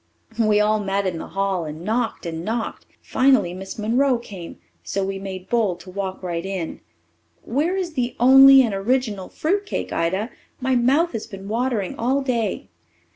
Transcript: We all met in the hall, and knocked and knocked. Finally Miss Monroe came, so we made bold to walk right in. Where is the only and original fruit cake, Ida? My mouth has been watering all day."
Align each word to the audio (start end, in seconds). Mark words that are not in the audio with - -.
We 0.39 0.59
all 0.59 0.79
met 0.79 1.05
in 1.05 1.19
the 1.19 1.27
hall, 1.27 1.65
and 1.65 1.85
knocked 1.85 2.25
and 2.25 2.43
knocked. 2.43 2.87
Finally 3.03 3.53
Miss 3.53 3.77
Monroe 3.77 4.17
came, 4.17 4.57
so 4.81 5.05
we 5.05 5.19
made 5.19 5.47
bold 5.47 5.79
to 5.81 5.91
walk 5.91 6.23
right 6.23 6.43
in. 6.43 6.81
Where 7.43 7.75
is 7.75 7.93
the 7.93 8.15
only 8.19 8.63
and 8.63 8.73
original 8.73 9.29
fruit 9.29 9.63
cake, 9.67 9.93
Ida? 9.93 10.31
My 10.59 10.75
mouth 10.75 11.11
has 11.11 11.27
been 11.27 11.47
watering 11.47 11.99
all 11.99 12.23
day." 12.23 12.69